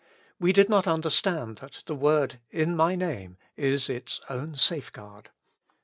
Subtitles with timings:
[0.39, 3.37] We did not understand that the word" in my Name"
[3.71, 5.29] is its own safeguard.